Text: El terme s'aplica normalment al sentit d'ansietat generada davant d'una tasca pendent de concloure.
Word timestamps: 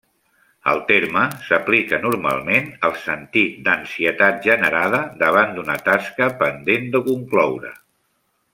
El 0.69 0.79
terme 0.85 1.25
s'aplica 1.47 1.99
normalment 2.05 2.71
al 2.89 2.95
sentit 3.03 3.61
d'ansietat 3.67 4.41
generada 4.47 5.03
davant 5.21 5.55
d'una 5.59 5.77
tasca 5.91 6.31
pendent 6.43 6.89
de 6.97 7.05
concloure. 7.11 7.73